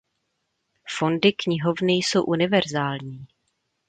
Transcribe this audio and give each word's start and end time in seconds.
Fondy 0.97 1.31
knihovny 1.33 1.91
jsou 1.93 2.23
univerzální. 2.23 3.27